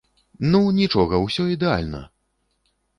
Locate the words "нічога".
0.79-1.21